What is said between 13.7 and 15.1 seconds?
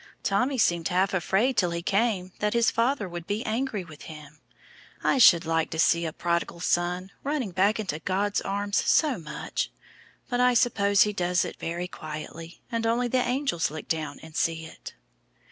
down and see it!"